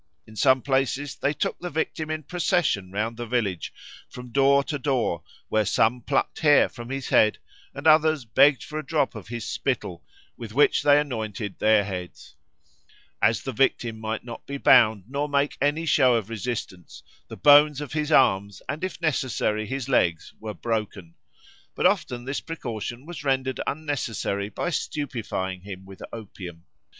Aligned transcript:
In 0.25 0.35
some 0.35 0.63
places 0.63 1.15
they 1.15 1.31
took 1.31 1.59
the 1.59 1.69
victim 1.69 2.09
in 2.09 2.23
procession 2.23 2.91
round 2.91 3.17
the 3.17 3.27
village, 3.27 3.71
from 4.09 4.31
door 4.31 4.63
to 4.63 4.79
door, 4.79 5.21
where 5.47 5.63
some 5.63 6.01
plucked 6.01 6.39
hair 6.39 6.67
from 6.69 6.89
his 6.89 7.09
head, 7.09 7.37
and 7.75 7.85
others 7.85 8.25
begged 8.25 8.63
for 8.63 8.79
a 8.79 8.83
drop 8.83 9.13
of 9.13 9.27
his 9.27 9.47
spittle, 9.47 10.03
with 10.35 10.55
which 10.55 10.81
they 10.81 10.99
anointed 10.99 11.59
their 11.59 11.83
heads. 11.83 12.35
As 13.21 13.43
the 13.43 13.51
victim 13.51 13.99
might 13.99 14.23
not 14.25 14.47
be 14.47 14.57
bound 14.57 15.03
nor 15.07 15.29
make 15.29 15.55
any 15.61 15.85
show 15.85 16.15
of 16.15 16.31
resistance, 16.31 17.03
the 17.27 17.37
bones 17.37 17.79
of 17.79 17.93
his 17.93 18.11
arms 18.11 18.59
and, 18.67 18.83
if 18.83 18.99
necessary, 19.01 19.67
his 19.67 19.87
legs 19.87 20.33
were 20.39 20.55
broken; 20.55 21.13
but 21.75 21.85
often 21.85 22.25
this 22.25 22.41
precaution 22.41 23.05
was 23.05 23.23
rendered 23.23 23.59
unnecessary 23.67 24.49
by 24.49 24.71
stupefying 24.71 25.61
him 25.61 25.85
with 25.85 26.01
opium. 26.11 26.65